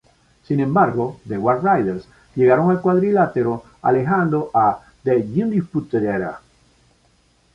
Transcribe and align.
Sin 0.47 0.59
embargo, 0.59 1.19
The 1.27 1.37
War 1.37 1.61
Raiders 1.63 2.07
llegaron 2.33 2.71
al 2.71 2.81
cuadrilátero, 2.81 3.61
alejando 3.83 4.49
a 4.51 4.81
The 5.03 5.17
Undisputed 5.17 6.03
Era. 6.03 6.41